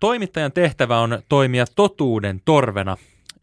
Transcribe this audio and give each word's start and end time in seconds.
Toimittajan 0.00 0.52
tehtävä 0.52 0.98
on 0.98 1.22
toimia 1.28 1.64
totuuden 1.76 2.40
torvena. 2.44 2.96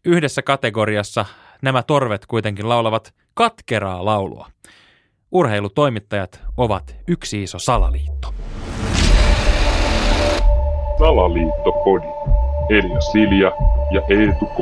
Yhdessä 0.04 0.42
kategoriassa 0.42 1.24
nämä 1.62 1.82
torvet 1.82 2.26
kuitenkin 2.26 2.68
laulavat 2.68 3.14
katkeraa 3.34 4.04
laulua. 4.04 4.46
Urheilutoimittajat 5.32 6.40
ovat 6.56 6.96
yksi 7.08 7.42
iso 7.42 7.58
salaliitto. 7.58 8.34
Salaliittopodi. 10.98 12.06
Elia 12.70 13.00
Silja 13.00 13.52
ja 13.90 14.02
Eetu 14.08 14.46
K. 14.46 14.58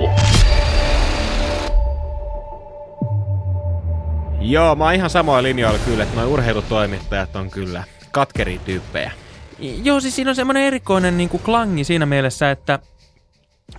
Joo, 4.40 4.74
mä 4.74 4.84
oon 4.84 4.94
ihan 4.94 5.10
samoilla 5.10 5.42
linjoilla 5.42 5.78
kyllä, 5.78 6.02
että 6.02 6.20
nuo 6.20 6.32
urheilutoimittajat 6.32 7.36
on 7.36 7.50
kyllä 7.50 7.84
katkeri 8.12 8.60
tyyppejä. 8.64 9.21
Joo, 9.58 10.00
siis 10.00 10.16
siinä 10.16 10.30
on 10.30 10.36
semmoinen 10.36 10.62
erikoinen 10.62 11.16
niin 11.16 11.28
kuin 11.28 11.42
klangi 11.42 11.84
siinä 11.84 12.06
mielessä, 12.06 12.50
että, 12.50 12.78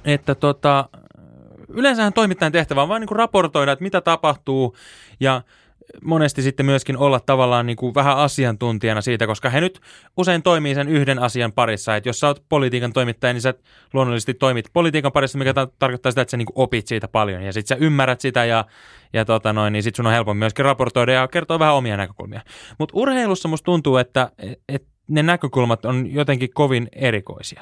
että 0.06 0.36
tota, 0.36 0.90
yleensähän 1.68 2.14
toimittajan 2.14 2.52
tehtävä 2.52 2.82
on 2.82 2.90
vain 2.90 3.00
niin 3.00 3.08
kuin 3.08 3.18
raportoida, 3.18 3.72
että 3.72 3.84
mitä 3.84 4.02
tapahtuu 4.02 4.76
ja 5.20 5.42
monesti 6.04 6.42
sitten 6.42 6.66
myöskin 6.66 6.98
olla 6.98 7.20
tavallaan 7.20 7.66
niin 7.66 7.76
kuin 7.76 7.96
vähän 7.96 8.18
asiantuntijana 8.18 9.02
siitä, 9.02 9.28
koska 9.28 9.50
he 9.50 9.62
nyt 9.62 9.80
usein 10.18 10.44
toimii 10.44 10.76
sen 10.76 10.88
yhden 10.88 11.20
asian 11.20 11.52
parissa. 11.52 11.96
Että 11.96 12.10
jos 12.10 12.20
sä 12.20 12.28
oot 12.28 12.44
politiikan 12.50 12.94
toimittaja, 12.94 13.34
niin 13.34 13.42
sä 13.42 13.54
luonnollisesti 13.94 14.34
toimit 14.34 14.70
politiikan 14.74 15.12
parissa, 15.12 15.38
mikä 15.38 15.54
ta- 15.54 15.68
tarkoittaa 15.80 16.12
sitä, 16.12 16.22
että 16.22 16.32
sä 16.32 16.38
niin 16.38 16.46
kuin 16.46 16.64
opit 16.64 16.88
siitä 16.88 17.08
paljon 17.08 17.44
ja 17.44 17.54
sitten 17.54 17.78
sä 17.78 17.86
ymmärrät 17.86 18.22
sitä 18.22 18.46
ja, 18.46 18.66
ja 19.14 19.26
tota 19.26 19.54
noin, 19.54 19.74
niin 19.74 19.84
sitten 19.84 19.98
sun 19.98 20.08
on 20.08 20.14
helpompi 20.14 20.40
myöskin 20.40 20.66
raportoida 20.66 21.12
ja 21.12 21.28
kertoa 21.28 21.60
vähän 21.60 21.76
omia 21.76 21.98
näkökulmia. 21.98 22.42
Mutta 22.80 22.94
urheilussa 22.98 23.48
musta 23.48 23.66
tuntuu, 23.66 23.98
että, 23.98 24.32
että 24.70 24.93
ne 25.08 25.24
näkökulmat 25.24 25.86
on 25.86 26.14
jotenkin 26.14 26.50
kovin 26.54 26.88
erikoisia. 26.92 27.62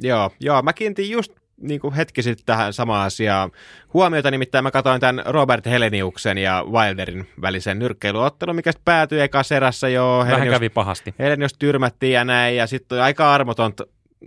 Joo, 0.00 0.30
joo, 0.40 0.62
mä 0.62 0.72
kiinnitin 0.72 1.10
just 1.10 1.32
niin 1.60 1.80
kuin 1.80 1.94
hetki 1.94 2.22
sitten 2.22 2.46
tähän 2.46 2.72
samaan 2.72 3.06
asiaan 3.06 3.50
huomiota, 3.94 4.30
nimittäin 4.30 4.64
mä 4.64 4.70
katsoin 4.70 5.00
tämän 5.00 5.22
Robert 5.26 5.66
Heleniuksen 5.66 6.38
ja 6.38 6.64
Wilderin 6.70 7.28
välisen 7.40 7.78
nyrkkeilyottelun, 7.78 8.56
mikä 8.56 8.72
sitten 8.72 8.84
päätyi 8.84 9.20
eka 9.20 9.42
erässä 9.56 9.88
jo. 9.88 10.16
Vähän 10.18 10.26
Helenius, 10.26 10.54
kävi 10.54 10.68
pahasti. 10.68 11.14
Helenius 11.18 11.54
tyrmättiin 11.58 12.12
ja 12.12 12.24
näin, 12.24 12.56
ja 12.56 12.66
sitten 12.66 13.02
aika 13.02 13.34
armoton 13.34 13.72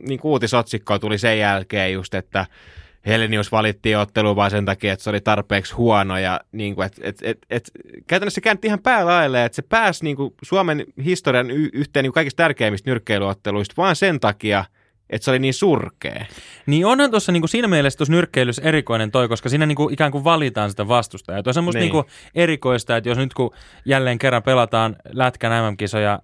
niin 0.08 0.20
uutisotsikko 0.24 1.00
tuli 1.00 1.18
sen 1.18 1.40
jälkeen 1.40 1.94
just, 1.94 2.14
että 2.14 2.46
Helenius 3.06 3.52
valittiin 3.52 3.98
otteluun 3.98 4.36
vain 4.36 4.52
sen 4.52 4.66
takia, 4.66 4.94
että 4.94 5.04
se 5.04 5.10
oli 5.10 5.22
tarpeeksi 5.22 5.74
huono 5.74 6.18
ja 6.18 6.40
niin 6.52 6.76
kuin, 6.76 6.86
et, 6.86 6.94
et, 7.02 7.18
et, 7.22 7.38
et, 7.50 7.72
käytännössä 8.08 8.42
käänti 8.42 8.68
ihan 8.68 8.80
päälaille, 8.80 9.46
että 9.46 9.56
se 9.56 9.62
pääsi 9.62 10.04
niin 10.04 10.16
kuin 10.16 10.34
Suomen 10.42 10.86
historian 11.06 11.52
y- 11.52 11.70
yhteen 11.74 12.04
niin 12.04 12.14
kaikista 12.14 12.44
tärkeimmistä 12.44 12.90
nyrkkeilyotteluista 12.90 13.74
vaan 13.78 13.96
sen 13.96 14.20
takia, 14.20 14.66
että 15.10 15.26
se 15.26 15.32
oli 15.32 15.40
niin 15.40 15.54
surkea. 15.54 16.26
Niin 16.66 16.86
onhan 16.86 17.12
tuossa 17.12 17.32
niinku 17.32 17.48
siinä 17.48 17.68
mielessä 17.68 17.98
tuossa 17.98 18.14
nyrkkeilyssä 18.14 18.62
erikoinen 18.62 19.12
toi, 19.12 19.28
koska 19.28 19.50
siinä 19.50 19.66
niinku 19.66 19.90
ikään 19.92 20.12
kuin 20.12 20.24
valitaan 20.24 20.70
sitä 20.70 20.88
vastustajaa. 20.88 21.44
Tuossa 21.44 21.50
on 21.50 21.64
semmoista 21.64 21.80
niin. 21.80 21.94
niinku 21.94 22.12
erikoista, 22.36 22.98
että 22.98 23.10
jos 23.10 23.18
nyt 23.18 23.34
kun 23.34 23.52
jälleen 23.86 24.18
kerran 24.18 24.44
pelataan 24.44 24.96
Lätkän 25.14 25.64
MM-kisoja 25.64 26.20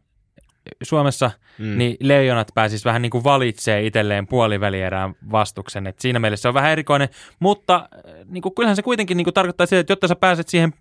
Suomessa, 0.83 1.31
mm. 1.57 1.77
niin 1.77 1.97
leijonat 1.99 2.51
pääsis 2.53 2.85
vähän 2.85 3.01
niin 3.01 3.09
kuin 3.09 3.23
valitsee 3.23 3.85
itselleen 3.85 4.27
puolivälierään 4.27 5.15
vastuksen. 5.31 5.87
Et 5.87 5.99
siinä 5.99 6.19
mielessä 6.19 6.41
se 6.41 6.47
on 6.47 6.53
vähän 6.53 6.71
erikoinen, 6.71 7.09
mutta 7.39 7.89
niin 8.25 8.41
kuin, 8.41 8.55
kyllähän 8.55 8.75
se 8.75 8.81
kuitenkin 8.81 9.17
niin 9.17 9.25
kuin 9.25 9.33
tarkoittaa 9.33 9.65
sitä, 9.65 9.79
että 9.79 9.91
jotta 9.91 10.07
sä 10.07 10.15
pääset 10.15 10.49
siihen 10.49 10.73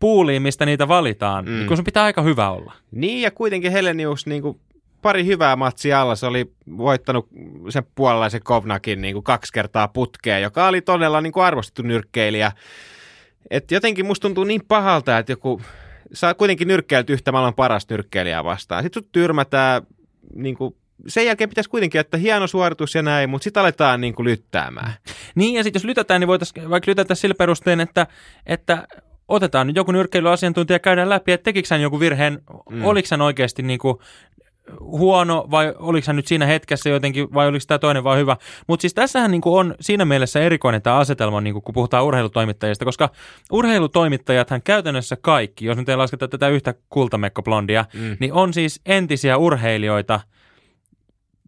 puuliin, 0.00 0.42
mistä 0.42 0.66
niitä 0.66 0.88
valitaan, 0.88 1.44
mm. 1.44 1.50
niin 1.50 1.66
kun 1.66 1.76
sun 1.76 1.84
pitää 1.84 2.04
aika 2.04 2.22
hyvä 2.22 2.50
olla. 2.50 2.72
Niin, 2.90 3.22
ja 3.22 3.30
kuitenkin 3.30 3.72
Helenius 3.72 4.26
niin 4.26 4.42
kuin 4.42 4.60
pari 5.02 5.26
hyvää 5.26 5.56
matsia 5.56 6.00
alla. 6.00 6.16
Se 6.16 6.26
oli 6.26 6.52
voittanut 6.76 7.28
sen 7.68 7.86
puolalaisen 7.94 8.42
Kovnakin 8.42 9.00
niin 9.00 9.14
kuin 9.14 9.24
kaksi 9.24 9.52
kertaa 9.52 9.88
putkeen, 9.88 10.42
joka 10.42 10.66
oli 10.66 10.80
todella 10.80 11.20
niin 11.20 11.32
kuin 11.32 11.44
arvostettu 11.44 11.82
nyrkkeilijä. 11.82 12.52
Et 13.50 13.70
jotenkin 13.70 14.06
musta 14.06 14.22
tuntuu 14.22 14.44
niin 14.44 14.62
pahalta, 14.68 15.18
että 15.18 15.32
joku 15.32 15.60
saa 16.12 16.34
kuitenkin 16.34 16.68
nyrkkeilty 16.68 17.12
yhtä 17.12 17.32
maailman 17.32 17.54
paras 17.54 17.86
nyrkkeilijää 17.90 18.44
vastaan. 18.44 18.82
Sitten 18.82 19.02
sut 19.02 19.12
tyrmätään, 19.12 19.82
niin 20.34 20.56
kuin, 20.56 20.76
sen 21.06 21.26
jälkeen 21.26 21.48
pitäisi 21.48 21.70
kuitenkin, 21.70 22.00
että 22.00 22.16
hieno 22.16 22.46
suoritus 22.46 22.94
ja 22.94 23.02
näin, 23.02 23.30
mutta 23.30 23.44
sitten 23.44 23.60
aletaan 23.60 24.00
niin 24.00 24.14
kuin 24.14 24.26
lyttäämään. 24.26 24.92
Niin, 25.34 25.54
ja 25.54 25.62
sitten 25.62 25.80
jos 25.80 25.84
lytätään, 25.84 26.20
niin 26.20 26.28
voitaisiin 26.28 26.70
vaikka 26.70 26.90
lytätä 26.90 27.14
sillä 27.14 27.34
perusteen, 27.34 27.80
että, 27.80 28.06
että 28.46 28.86
otetaan 29.28 29.66
nyt 29.66 29.76
joku 29.76 29.92
nyrkkeilyasiantuntija 29.92 30.78
käydään 30.78 31.08
läpi, 31.08 31.32
että 31.32 31.44
tekikö 31.44 31.68
hän 31.70 31.82
joku 31.82 32.00
virheen, 32.00 32.42
mm. 32.70 32.84
oliko 32.84 33.08
hän 33.10 33.22
oikeasti 33.22 33.62
niin 33.62 33.78
kuin 33.78 33.98
huono 34.80 35.46
vai 35.50 35.74
oliko 35.78 36.04
hän 36.06 36.16
nyt 36.16 36.26
siinä 36.26 36.46
hetkessä 36.46 36.90
jotenkin 36.90 37.34
vai 37.34 37.48
oliko 37.48 37.64
tämä 37.68 37.78
toinen 37.78 38.04
vai 38.04 38.18
hyvä. 38.18 38.36
Mutta 38.66 38.80
siis 38.80 38.94
tässähän 38.94 39.30
niin 39.30 39.42
on 39.44 39.74
siinä 39.80 40.04
mielessä 40.04 40.40
erikoinen 40.40 40.82
tämä 40.82 40.96
asetelma, 40.96 41.40
niin 41.40 41.62
kun 41.62 41.74
puhutaan 41.74 42.04
urheilutoimittajista, 42.04 42.84
koska 42.84 43.10
urheilutoimittajathan 43.52 44.62
käytännössä 44.62 45.16
kaikki, 45.16 45.64
jos 45.64 45.76
nyt 45.76 45.88
ei 45.88 45.96
lasketa 45.96 46.28
tätä 46.28 46.48
yhtä 46.48 46.74
kultamekkoblondia, 46.88 47.84
mm. 47.94 48.16
niin 48.20 48.32
on 48.32 48.52
siis 48.52 48.80
entisiä 48.86 49.36
urheilijoita, 49.36 50.20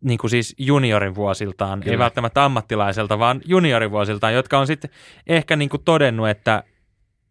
niin 0.05 0.19
kuin 0.19 0.31
siis 0.31 0.55
juniorin 0.59 1.15
vuosiltaan, 1.15 1.81
Kyllä. 1.81 1.93
ei 1.93 1.99
välttämättä 1.99 2.45
ammattilaiselta, 2.45 3.19
vaan 3.19 3.41
juniorin 3.45 3.91
vuosiltaan, 3.91 4.35
jotka 4.35 4.59
on 4.59 4.67
sitten 4.67 4.91
ehkä 5.27 5.57
niin 5.57 5.69
kuin 5.69 5.83
todennut, 5.85 6.29
että 6.29 6.63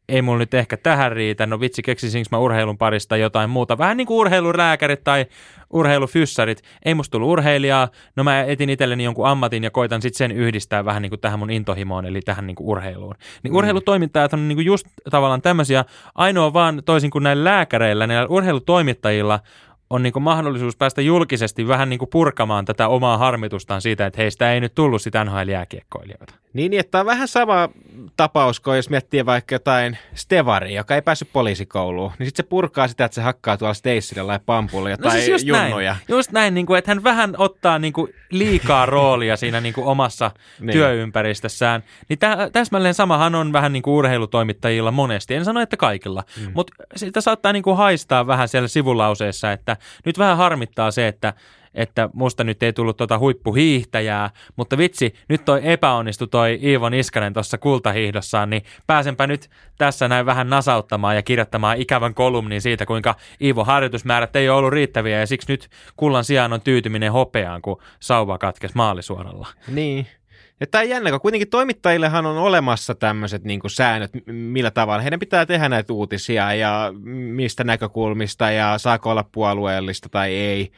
ei 0.10 0.22
mulla 0.22 0.40
nyt 0.40 0.54
ehkä 0.54 0.78
tähän 0.78 1.12
riitä, 1.12 1.46
no 1.46 1.60
vitsi 1.60 1.82
keksisinkö 1.82 2.28
mä 2.32 2.38
urheilun 2.38 2.78
parista 2.78 3.18
jotain 3.18 3.50
muuta. 3.50 3.78
Vähän 3.78 3.98
niin 3.98 4.08
kuin 4.08 4.18
urheilurääkärit 4.18 5.04
tai 5.04 5.26
urheilufyssarit. 5.70 6.62
Ei 6.86 6.94
musta 6.94 7.12
tullut 7.12 7.30
urheilijaa, 7.30 7.88
no 8.16 8.24
mä 8.24 8.44
etin 8.44 8.70
itselleni 8.70 9.04
jonkun 9.04 9.28
ammatin 9.28 9.64
ja 9.64 9.72
koitan 9.72 10.02
sitten 10.02 10.18
sen 10.18 10.32
yhdistää 10.32 10.86
vähän 10.86 11.02
niin 11.02 11.10
kuin 11.10 11.20
tähän 11.20 11.40
mun 11.40 11.50
intohimoon, 11.50 12.06
eli 12.06 12.22
tähän 12.22 12.48
niin 12.48 12.56
kuin 12.56 12.68
urheiluun. 12.68 13.16
Niin 13.44 13.52
mm. 13.52 13.58
urheilutoimittajat 13.58 14.34
on 14.34 14.48
niin 14.48 14.58
kuin 14.58 14.66
just 14.66 14.88
tavallaan 15.10 15.42
tämmöisiä, 15.42 15.86
ainoa 16.16 16.54
vaan 16.54 16.82
toisin 16.86 17.10
kuin 17.10 17.24
näillä 17.24 17.44
lääkäreillä, 17.44 18.08
näillä 18.08 18.28
urheilutoimittajilla 18.28 19.40
on 19.90 20.04
niin 20.04 20.14
mahdollisuus 20.20 20.76
päästä 20.76 21.02
julkisesti 21.02 21.68
vähän 21.68 21.90
niin 21.90 22.00
kuin 22.00 22.10
purkamaan 22.10 22.66
tätä 22.66 22.88
omaa 22.88 23.18
harmitustaan 23.18 23.82
siitä, 23.82 24.06
että 24.06 24.22
heistä 24.22 24.54
ei 24.54 24.60
nyt 24.60 24.76
tullut 24.76 25.02
sitä 25.02 25.24
NHL-jääkiekkoilijoita. 25.24 26.34
Niin, 26.54 26.72
niin, 26.72 26.80
että 26.80 27.00
on 27.00 27.06
vähän 27.06 27.28
sama 27.28 27.70
tapaus, 28.18 28.60
kun 28.60 28.76
jos 28.76 28.90
miettii 28.90 29.26
vaikka 29.26 29.56
jotain 29.56 29.98
Stevari, 30.14 30.74
joka 30.74 30.96
ei 30.96 31.02
päässyt 31.02 31.30
poliisikouluun, 31.34 32.12
niin 32.20 32.28
sitten 32.28 32.46
se 32.46 32.50
purkaa 32.50 32.88
sitä, 32.88 33.06
että 33.06 33.16
se 33.16 33.22
hakkaa 33.22 33.58
tuolla 33.58 33.74
Staceylle 33.74 34.32
tai 34.32 34.40
Pampulle 34.46 34.92
jotain 34.92 35.06
no 35.06 35.12
siis 35.12 35.28
just 35.28 35.46
junnuja. 35.46 35.92
Näin. 35.92 36.04
Just 36.08 36.32
näin, 36.32 36.54
niin 36.54 36.66
kuin, 36.66 36.78
että 36.78 36.92
hän 36.92 37.04
vähän 37.04 37.36
ottaa 37.38 37.80
niin 37.80 37.94
kuin 37.94 38.14
liikaa 38.32 38.86
roolia 38.96 39.38
siinä 39.38 39.62
niin 39.62 39.74
kuin 39.74 39.88
omassa 39.88 40.32
niin. 40.60 40.74
työympäristössään. 40.74 41.84
Niin 42.10 42.20
tä, 42.20 42.50
täsmälleen 42.54 42.94
samahan 42.94 43.36
on 43.36 43.54
vähän 43.54 43.74
niin 43.74 43.84
kuin 43.84 43.94
urheilutoimittajilla 43.94 44.92
monesti. 44.92 45.36
En 45.36 45.46
sano, 45.46 45.62
että 45.62 45.78
kaikilla, 45.78 46.24
mm. 46.42 46.52
mutta 46.54 46.74
sitä 46.96 47.22
saattaa 47.22 47.54
niin 47.54 47.64
kuin 47.64 47.78
haistaa 47.78 48.28
vähän 48.28 48.48
siellä 48.48 48.68
sivulauseessa, 48.68 49.52
että 49.52 49.77
nyt 50.06 50.18
vähän 50.18 50.38
harmittaa 50.38 50.92
se, 50.92 51.08
että 51.08 51.34
että 51.78 52.10
musta 52.14 52.44
nyt 52.44 52.64
ei 52.64 52.74
tullut 52.74 52.98
tuota 52.98 53.20
huippuhiihtäjää, 53.20 54.30
mutta 54.56 54.78
vitsi, 54.78 55.14
nyt 55.30 55.46
toi 55.46 55.62
epäonnistui 55.64 56.28
toi 56.28 56.60
Iivo 56.64 56.90
Niskanen 56.90 57.34
tuossa 57.34 57.58
kultahiihdossaan, 57.58 58.50
niin 58.50 58.64
pääsenpä 58.88 59.28
nyt 59.28 59.50
tässä 59.78 60.08
näin 60.08 60.26
vähän 60.26 60.50
nasauttamaan 60.50 61.16
ja 61.16 61.22
kirjoittamaan 61.22 61.78
ikävän 61.78 62.14
kolumnin 62.14 62.62
siitä, 62.62 62.86
kuinka 62.86 63.16
Iivo 63.42 63.64
harjoitusmäärät 63.64 64.36
ei 64.36 64.50
ole 64.50 64.58
ollut 64.58 64.74
riittäviä 64.74 65.20
ja 65.20 65.28
siksi 65.28 65.52
nyt 65.52 65.70
kullan 65.98 66.24
sijaan 66.24 66.54
on 66.54 66.62
tyytyminen 66.62 67.12
hopeaan, 67.12 67.62
kun 67.62 67.82
sauva 68.00 68.38
katkesi 68.38 68.76
maalisuoralla. 68.76 69.48
Niin, 69.68 70.08
ja 70.60 70.68
tämä 70.68 70.84
jännä, 70.84 71.12
kun 71.12 71.20
kuitenkin 71.20 71.50
toimittajillehan 71.50 72.26
on 72.26 72.38
olemassa 72.38 72.96
tämmöiset 72.96 73.44
niin 73.44 73.60
säännöt, 73.68 74.12
millä 74.26 74.72
tavalla 74.72 75.02
heidän 75.02 75.20
pitää 75.20 75.46
tehdä 75.46 75.70
näitä 75.70 75.94
uutisia 75.94 76.54
ja 76.54 76.94
mistä 77.06 77.64
näkökulmista 77.64 78.52
ja 78.52 78.78
saako 78.78 79.12
olla 79.12 79.26
puolueellista 79.32 80.10
tai 80.10 80.36
ei. 80.36 80.72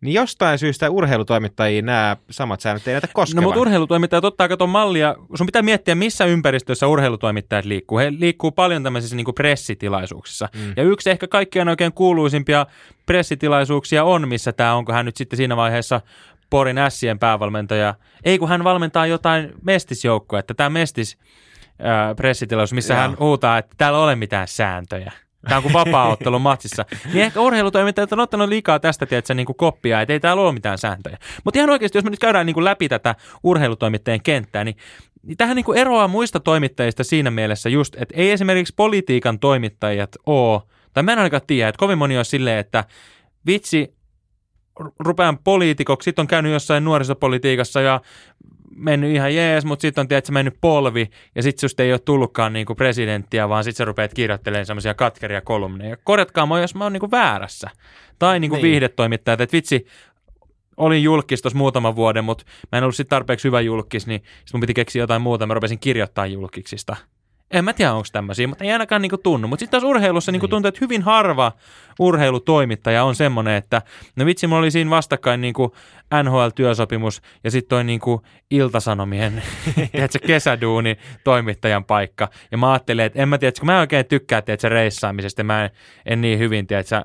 Niin 0.00 0.14
jostain 0.14 0.58
syystä 0.58 0.90
urheilutoimittajia 0.90 1.82
nämä 1.82 2.16
samat 2.30 2.60
säännöt 2.60 2.88
ei 2.88 2.94
näitä 2.94 3.08
koskevan. 3.12 3.42
No 3.42 3.48
mutta 3.48 3.60
urheilutoimittajat 3.60 4.24
ottaa 4.24 4.48
kato 4.48 4.66
mallia. 4.66 5.16
Sun 5.34 5.46
pitää 5.46 5.62
miettiä, 5.62 5.94
missä 5.94 6.24
ympäristössä 6.24 6.86
urheilutoimittajat 6.86 7.64
liikkuu. 7.64 7.98
He 7.98 8.12
liikkuu 8.18 8.52
paljon 8.52 8.82
tämmöisissä 8.82 9.16
niin 9.16 9.24
kuin 9.24 9.34
pressitilaisuuksissa. 9.34 10.48
Mm. 10.54 10.72
Ja 10.76 10.82
yksi 10.82 11.10
ehkä 11.10 11.28
kaikkien 11.28 11.68
oikein 11.68 11.92
kuuluisimpia 11.92 12.66
pressitilaisuuksia 13.06 14.04
on, 14.04 14.28
missä 14.28 14.52
tämä 14.52 14.74
onko 14.74 14.92
hän 14.92 15.06
nyt 15.06 15.16
sitten 15.16 15.36
siinä 15.36 15.56
vaiheessa 15.56 16.00
Porin 16.50 16.78
Ässien 16.78 17.18
päävalmentaja. 17.18 17.94
Ei 18.24 18.38
kun 18.38 18.48
hän 18.48 18.64
valmentaa 18.64 19.06
jotain 19.06 19.52
mestisjoukkoa, 19.62 20.38
että 20.38 20.54
tämä 20.54 20.70
mestis 20.70 21.18
pressitilaisuus, 22.16 22.74
missä 22.74 22.94
Joo. 22.94 23.00
hän 23.00 23.16
huutaa, 23.20 23.58
että 23.58 23.74
täällä 23.78 23.98
ei 23.98 24.04
ole 24.04 24.16
mitään 24.16 24.48
sääntöjä. 24.48 25.12
Tämä 25.48 25.56
on 25.56 25.62
kuin 25.62 25.72
vapaa 25.72 26.16
matsissa. 26.38 26.84
Niin 27.12 27.24
ehkä 27.24 27.40
urheilutoimittajat 27.40 28.12
on 28.12 28.20
ottanut 28.20 28.48
liikaa 28.48 28.80
tästä, 28.80 29.06
tiedätkö, 29.06 29.34
niin 29.34 29.46
kuin 29.46 29.56
koppia, 29.56 30.00
että 30.00 30.12
ei 30.12 30.20
täällä 30.20 30.42
ole 30.42 30.52
mitään 30.52 30.78
sääntöjä. 30.78 31.18
Mutta 31.44 31.58
ihan 31.58 31.70
oikeasti, 31.70 31.98
jos 31.98 32.04
me 32.04 32.10
nyt 32.10 32.20
käydään 32.20 32.46
niin 32.46 32.54
kuin 32.54 32.64
läpi 32.64 32.88
tätä 32.88 33.14
urheilutoimittajien 33.42 34.22
kenttää, 34.22 34.64
niin 34.64 34.76
niin 35.22 35.36
tähän 35.36 35.56
niin 35.56 35.64
kuin 35.64 35.78
eroaa 35.78 36.08
muista 36.08 36.40
toimittajista 36.40 37.04
siinä 37.04 37.30
mielessä 37.30 37.68
just, 37.68 37.94
että 37.98 38.14
ei 38.16 38.30
esimerkiksi 38.30 38.74
politiikan 38.76 39.38
toimittajat 39.38 40.16
ole, 40.26 40.62
tai 40.92 41.02
mä 41.02 41.12
en 41.12 41.18
ainakaan 41.18 41.42
tiedä, 41.46 41.68
että 41.68 41.78
kovin 41.78 41.98
moni 41.98 42.18
on 42.18 42.24
silleen, 42.24 42.58
että 42.58 42.84
vitsi, 43.46 43.95
rupean 44.98 45.38
poliitikoksi, 45.38 46.04
sitten 46.04 46.22
on 46.22 46.26
käynyt 46.26 46.52
jossain 46.52 46.84
nuorisopolitiikassa 46.84 47.80
ja 47.80 48.00
mennyt 48.76 49.10
ihan 49.14 49.34
jees, 49.34 49.64
mutta 49.64 49.82
sitten 49.82 50.02
on 50.02 50.08
tietysti 50.08 50.32
mennyt 50.32 50.54
polvi 50.60 51.10
ja 51.34 51.42
sitten 51.42 51.60
susta 51.60 51.82
ei 51.82 51.92
ole 51.92 51.98
tullutkaan 51.98 52.52
niinku 52.52 52.74
presidenttiä, 52.74 53.48
vaan 53.48 53.64
sitten 53.64 53.76
sä 53.78 53.84
rupeat 53.84 54.14
kirjoittelemaan 54.14 54.66
semmoisia 54.66 54.94
katkeria 54.94 55.40
kolumneja. 55.40 55.96
Korjatkaa 56.04 56.46
mua, 56.46 56.60
jos 56.60 56.74
mä 56.74 56.84
oon 56.84 56.92
niinku 56.92 57.10
väärässä. 57.10 57.70
Tai 58.18 58.40
niinku 58.40 58.56
Niin. 58.56 58.62
niin. 58.62 58.70
viihdetoimittajat, 58.70 59.40
että 59.40 59.56
vitsi, 59.56 59.86
olin 60.76 61.02
julkis 61.02 61.42
tuossa 61.42 61.58
muutaman 61.58 61.96
vuoden, 61.96 62.24
mutta 62.24 62.44
mä 62.72 62.78
en 62.78 62.84
ollut 62.84 62.96
sitten 62.96 63.16
tarpeeksi 63.16 63.48
hyvä 63.48 63.60
julkis, 63.60 64.06
niin 64.06 64.22
sit 64.44 64.52
mun 64.52 64.60
piti 64.60 64.74
keksiä 64.74 65.02
jotain 65.02 65.22
muuta, 65.22 65.46
mä 65.46 65.54
rupesin 65.54 65.78
kirjoittaa 65.78 66.26
julkiksista. 66.26 66.96
En 67.50 67.64
mä 67.64 67.72
tiedä, 67.72 67.92
onko 67.92 68.06
tämmöisiä, 68.12 68.46
mutta 68.46 68.64
ei 68.64 68.72
ainakaan 68.72 69.02
niinku 69.02 69.18
tunnu. 69.18 69.48
Mutta 69.48 69.60
sitten 69.60 69.80
taas 69.80 69.90
urheilussa 69.90 70.32
niinku 70.32 70.46
Niin. 70.46 70.50
tuntuu, 70.50 70.68
että 70.68 70.78
hyvin 70.80 71.02
harva 71.02 71.52
urheilutoimittaja 71.98 73.04
on 73.04 73.14
semmoinen, 73.14 73.54
että 73.54 73.82
no 74.16 74.26
vitsi, 74.26 74.46
mulla 74.46 74.60
oli 74.60 74.70
siinä 74.70 74.90
vastakkain 74.90 75.40
niinku 75.40 75.74
NHL-työsopimus 76.22 77.22
ja 77.44 77.50
sitten 77.50 77.68
toi 77.68 77.84
niinku 77.84 78.22
Iltasanomien 78.50 79.42
tiedätkö, 79.92 80.18
kesäduuni 80.26 80.96
toimittajan 81.24 81.84
paikka. 81.84 82.28
Ja 82.50 82.58
mä 82.58 82.72
ajattelin, 82.72 83.04
että 83.04 83.22
en 83.22 83.28
mä 83.28 83.38
tiedä, 83.38 83.52
kun 83.60 83.66
mä 83.66 83.80
oikein 83.80 84.06
tykkää 84.06 84.42
tiedätkö, 84.42 84.68
reissaamisesta, 84.68 85.44
mä 85.44 85.64
en, 85.64 85.70
en 86.06 86.20
niin 86.20 86.38
hyvin 86.38 86.66
tiedätkö, 86.66 87.04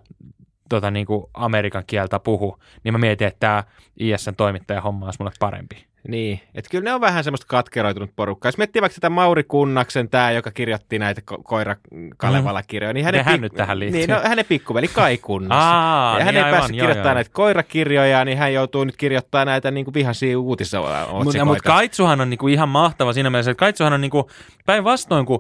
tota, 0.70 0.92
niin 0.92 1.06
kuin 1.06 1.26
Amerikan 1.34 1.84
kieltä 1.88 2.20
puhu, 2.20 2.58
niin 2.84 2.94
mä 2.94 2.98
mietin, 2.98 3.28
että 3.28 3.40
tämä 3.40 3.64
ISN 4.00 4.36
toimittaja 4.38 4.82
homma 4.82 5.06
olisi 5.06 5.20
mulle 5.20 5.32
parempi. 5.40 5.91
Niin, 6.08 6.40
että 6.56 6.70
kyllä 6.72 6.84
ne 6.84 6.94
on 6.94 7.02
vähän 7.02 7.24
semmoista 7.24 7.48
katkeroitunut 7.48 8.12
porukkaa. 8.16 8.48
Jos 8.50 8.58
miettii 8.58 8.82
vaikka 8.82 8.96
sitä 8.96 9.10
Mauri 9.10 9.44
Kunnaksen, 9.44 10.10
tämä, 10.10 10.32
joka 10.32 10.52
kirjoitti 10.52 11.00
näitä 11.00 11.22
ko- 11.32 11.42
koira 11.44 11.76
Kalevala-kirjoja, 12.18 12.94
niin 12.94 13.06
hänen, 13.06 13.26
Nehän 13.26 13.42
nyt 13.42 13.54
tähän 13.54 13.80
liittyy. 13.80 14.00
niin, 14.00 14.10
no, 14.10 14.22
hänen 14.24 14.46
pikkuveli 14.46 14.88
Kai 14.88 15.18
Kunnas. 15.18 15.58
Aa, 15.62 16.12
ja 16.12 16.18
niin 16.18 16.26
hän 16.26 16.36
ei 16.36 16.42
aivan, 16.42 16.58
päässyt 16.60 16.76
joo, 16.78 16.84
kirjoittamaan 16.84 17.12
joo. 17.12 17.16
näitä 17.16 17.30
koirakirjoja, 17.34 18.26
niin 18.26 18.38
hän 18.38 18.54
joutuu 18.54 18.84
nyt 18.84 18.98
kirjoittamaan 18.98 19.48
näitä 19.48 19.72
niin 19.72 19.86
kuin 19.86 19.94
vihaisia 19.94 20.40
uutisotsikoita. 20.40 21.24
Mutta 21.24 21.46
mut 21.46 21.62
Kaitsuhan 21.62 22.22
on 22.22 22.30
niinku 22.30 22.48
ihan 22.48 22.70
mahtava 22.70 23.14
siinä 23.14 23.30
mielessä, 23.30 23.52
että 23.52 23.60
Kaitsuhan 23.60 23.94
on 23.94 24.02
niinku, 24.02 24.30
päinvastoin 24.66 25.26
kuin 25.26 25.40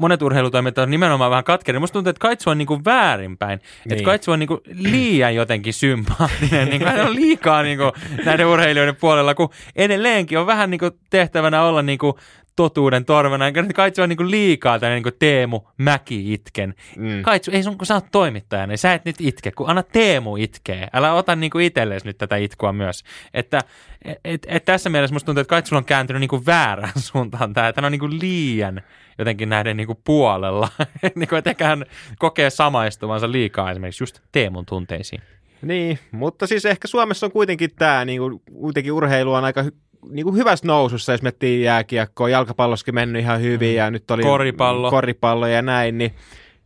monet 0.00 0.22
urheilutoimittajat 0.22 0.86
on 0.86 0.90
nimenomaan 0.90 1.30
vähän 1.30 1.44
katkeri. 1.44 1.78
Musta 1.78 1.92
tuntuu, 1.92 2.10
että 2.10 2.20
Kaitsu 2.20 2.50
on 2.50 2.58
niinku 2.58 2.80
väärinpäin. 2.84 3.58
Niin. 3.58 3.68
Niin. 3.84 3.92
Että 3.92 4.04
Kaitsu 4.04 4.32
on 4.32 4.38
niinku 4.38 4.60
liian 4.74 5.34
jotenkin 5.34 5.74
sympaattinen. 5.74 6.68
niinku, 6.68 6.88
hän 6.88 7.06
on 7.06 7.14
liikaa 7.14 7.62
niinku 7.62 7.92
näiden 8.24 8.46
urheilijoiden 8.46 8.96
puolella, 8.96 9.34
kun 9.34 9.50
edelleenkin 9.76 10.38
on 10.38 10.46
vähän 10.46 10.70
niinku 10.70 10.90
tehtävänä 11.10 11.62
olla 11.62 11.82
niinku 11.82 12.18
totuuden 12.56 13.04
torvena. 13.04 13.46
Enkä 13.46 13.62
nyt 13.62 13.72
Kaitsu 13.72 14.02
on 14.02 14.08
niinku 14.08 14.30
liikaa 14.30 14.78
tämmöinen 14.78 15.02
niinku 15.02 15.16
Teemu 15.18 15.60
Mäki 15.76 16.32
itken. 16.32 16.74
Mm. 16.96 17.22
Kaitsu, 17.22 17.50
ei 17.50 17.62
sun, 17.62 17.78
kun 17.78 17.86
sä 17.86 17.94
oot 17.94 18.06
toimittaja, 18.12 18.66
niin 18.66 18.78
sä 18.78 18.94
et 18.94 19.04
nyt 19.04 19.16
itke, 19.18 19.50
kun 19.50 19.68
anna 19.68 19.82
Teemu 19.82 20.36
itkee. 20.36 20.88
Älä 20.92 21.12
ota 21.12 21.36
niinku 21.36 21.58
itsellesi 21.58 22.06
nyt 22.06 22.18
tätä 22.18 22.36
itkua 22.36 22.72
myös. 22.72 23.04
Että 23.34 23.60
et, 24.04 24.18
et, 24.24 24.46
et 24.48 24.64
tässä 24.64 24.90
mielessä 24.90 25.14
musta 25.14 25.26
tuntuu, 25.26 25.40
että 25.40 25.50
Kaitsulla 25.50 25.78
on 25.78 25.84
kääntynyt 25.84 26.20
niinku 26.20 26.42
väärään 26.46 26.92
suuntaan 27.12 27.54
tämä, 27.54 27.68
että 27.68 27.86
on 27.86 27.92
niinku 27.92 28.10
liian 28.20 28.82
jotenkin 29.18 29.48
näiden 29.48 29.76
niinku 29.76 30.00
puolella. 30.04 30.68
niinku, 31.14 31.36
että 31.36 31.50
ehkä 31.50 31.66
hän 31.66 31.84
kokee 32.18 32.50
samaistuvansa 32.50 33.32
liikaa 33.32 33.70
esimerkiksi 33.70 34.02
just 34.02 34.20
Teemun 34.32 34.66
tunteisiin. 34.66 35.22
Niin, 35.62 35.98
mutta 36.12 36.46
siis 36.46 36.64
ehkä 36.64 36.88
Suomessa 36.88 37.26
on 37.26 37.32
kuitenkin 37.32 37.70
tämä, 37.78 38.04
niin 38.04 38.20
kuin, 38.20 38.40
kuitenkin 38.52 38.92
urheilu 38.92 39.32
on 39.32 39.44
aika 39.44 39.62
hy, 39.62 39.72
niin 40.08 40.24
kuin 40.24 40.36
hyvässä 40.36 40.66
nousussa, 40.66 41.12
jos 41.12 41.22
miettii 41.22 41.62
jääkiekkoa, 41.62 42.28
jalkapalloskin 42.28 42.94
mennyt 42.94 43.22
ihan 43.22 43.40
hyvin 43.40 43.74
ja 43.74 43.90
nyt 43.90 44.10
oli 44.10 44.22
Koripallo. 44.22 44.90
koripallo 44.90 45.46
ja 45.46 45.62
näin, 45.62 45.98
niin 45.98 46.14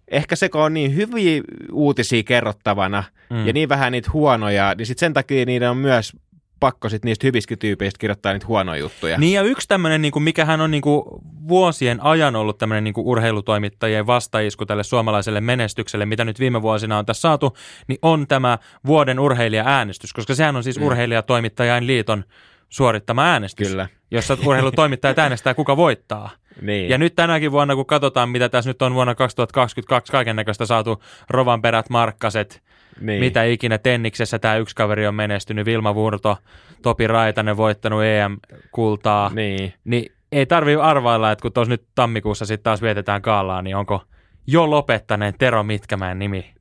ehkä 0.09 0.37
se 0.37 0.49
kun 0.49 0.61
on 0.61 0.75
niin 0.75 0.97
hyviä 0.97 1.43
uutisia 1.73 2.23
kerrottavana 2.23 3.05
Mm. 3.31 3.37
mm. 3.37 3.47
ja 3.47 3.53
niin 3.53 3.69
vähän 3.69 3.93
niitä 3.93 4.11
huonoja, 4.13 4.75
niin 4.79 4.87
sit 4.87 4.99
sen 4.99 5.13
takia 5.13 5.45
niiden 5.45 5.71
on 5.71 5.77
myös 5.77 6.13
pakko 6.61 6.89
sit 6.89 7.05
niistä 7.05 7.27
hyvistä 7.27 7.57
tyypeistä 7.57 7.99
kirjoittaa 7.99 8.33
niitä 8.33 8.47
huonoja 8.47 8.81
juttuja. 8.81 9.19
Niin 9.19 9.33
ja 9.33 9.43
yksi 9.43 9.69
tämmöinen, 9.69 10.03
niin 10.03 10.23
mikä 10.23 10.45
hän 10.45 10.61
on 10.61 10.71
niin 10.71 10.83
kuin 10.83 11.05
vuosien 11.49 12.03
ajan 12.03 12.37
ollut 12.37 12.59
tämmöinen 12.59 12.85
niin 12.85 12.95
kuin 12.95 13.07
urheilutoimittajien 13.07 14.07
vastaisku 14.07 14.67
tälle 14.67 14.83
suomalaiselle 14.83 15.41
menestykselle, 15.41 16.07
mitä 16.07 16.25
nyt 16.25 16.41
viime 16.41 16.63
vuosina 16.63 16.99
on 16.99 17.07
tässä 17.07 17.21
saatu, 17.21 17.57
niin 17.89 17.99
on 18.03 18.27
tämä 18.27 18.59
vuoden 18.87 19.19
urheilija-äänestys, 19.19 20.13
koska 20.13 20.35
sehän 20.35 20.57
on 20.57 20.65
siis 20.65 20.79
mm. 20.79 20.87
urheilijatoimittajain 20.87 21.87
liiton 21.87 22.25
suorittama 22.75 23.25
äänestys, 23.25 23.69
Kyllä. 23.69 23.89
jossa 24.11 24.37
urheilutoimittajat 24.47 25.19
äänestää, 25.19 25.55
kuka 25.55 25.77
voittaa. 25.77 26.31
Niin. 26.61 26.89
Ja 26.89 26.99
nyt 26.99 27.15
tänäkin 27.17 27.53
vuonna, 27.53 27.75
kun 27.75 27.87
katsotaan, 27.87 28.29
mitä 28.29 28.49
tässä 28.49 28.71
nyt 28.71 28.83
on 28.83 28.95
vuonna 28.95 29.15
2022 29.15 30.13
kaiken 30.13 30.37
näköistä 30.37 30.67
saatu 30.67 31.03
Rovanperät, 31.31 31.91
Markkaset, 31.91 32.63
niin. 33.01 33.21
mitä 33.21 33.45
ikinä 33.45 33.79
Tenniksessä 33.79 34.39
tämä 34.39 34.57
yksi 34.57 34.77
kaveri 34.77 35.07
on 35.07 35.15
menestynyt, 35.15 35.67
Vilma 35.67 35.95
Vurto, 35.95 36.37
Topi 36.83 37.07
Raitanen 37.07 37.57
voittanut 37.57 38.03
EM-kultaa, 38.05 39.31
Niin. 39.35 39.75
niin 39.85 40.13
ei 40.33 40.47
tarvi 40.47 40.75
arvailla, 40.75 41.33
että 41.33 41.43
kun 41.43 41.53
tuossa 41.53 41.71
nyt 41.71 41.85
tammikuussa 41.95 42.47
sitten 42.47 42.65
taas 42.65 42.83
vietetään 42.83 43.23
kaalaa, 43.23 43.63
niin 43.63 43.77
onko 43.77 44.03
jo 44.47 44.71
lopettaneen 44.71 45.35
Tero 45.39 45.63
Mitkämäen 45.63 46.19
nimi 46.19 46.53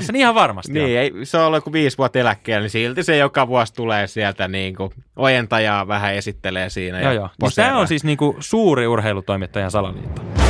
se 0.00 0.12
niin 0.12 0.20
ihan 0.20 0.34
varmasti 0.34 0.80
on. 0.80 0.86
Niin, 0.86 0.98
ei, 0.98 1.12
se 1.22 1.38
on 1.38 1.46
ollut 1.46 1.56
joku 1.56 1.72
viisi 1.72 1.98
vuotta 1.98 2.18
eläkkeellä, 2.18 2.62
niin 2.62 2.70
silti 2.70 3.02
se 3.02 3.16
joka 3.16 3.48
vuosi 3.48 3.74
tulee 3.74 4.06
sieltä 4.06 4.48
niin 4.48 4.76
kuin 4.76 4.90
ojentajaa 5.16 5.88
vähän 5.88 6.14
esittelee 6.14 6.70
siinä. 6.70 7.00
Joo, 7.00 7.08
ja 7.08 7.14
joo. 7.14 7.28
Niin 7.42 7.50
tämä 7.56 7.78
on 7.78 7.88
siis 7.88 8.04
niinku 8.04 8.36
suuri 8.40 8.86
urheilutoimittajan 8.86 9.70
salaliitto. 9.70 10.43